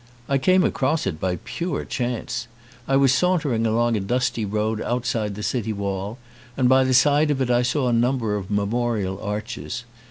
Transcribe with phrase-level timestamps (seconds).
[0.27, 2.47] I came across it by pure chance.
[2.87, 6.17] I was saun tering along a dusty road outside the city wall
[6.57, 9.83] and by the side of it I saw a number of memorial arches.